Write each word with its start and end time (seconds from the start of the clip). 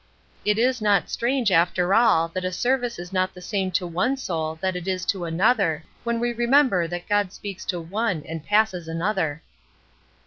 It 0.43 0.57
is 0.57 0.81
not 0.81 1.11
strange 1.11 1.51
after 1.51 1.93
all 1.93 2.27
that 2.29 2.43
a 2.43 2.51
service 2.51 2.97
is 2.97 3.13
not 3.13 3.35
the 3.35 3.39
same 3.39 3.69
to 3.73 3.85
one 3.85 4.17
soul 4.17 4.55
that 4.59 4.75
it 4.75 4.87
is 4.87 5.05
to 5.05 5.25
another, 5.25 5.83
when 6.03 6.19
we 6.19 6.33
remember 6.33 6.87
that 6.87 7.07
God 7.07 7.31
speaks 7.31 7.63
to 7.65 7.79
one 7.79 8.23
and 8.27 8.43
passes 8.43 8.87
another. 8.87 9.43